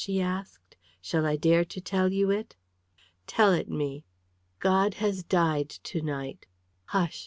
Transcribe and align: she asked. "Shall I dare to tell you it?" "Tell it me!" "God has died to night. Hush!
she 0.00 0.20
asked. 0.20 0.76
"Shall 1.00 1.26
I 1.26 1.34
dare 1.34 1.64
to 1.64 1.80
tell 1.80 2.12
you 2.12 2.30
it?" 2.30 2.54
"Tell 3.26 3.52
it 3.52 3.68
me!" 3.68 4.04
"God 4.60 4.94
has 5.02 5.24
died 5.24 5.70
to 5.70 6.00
night. 6.00 6.46
Hush! 6.84 7.26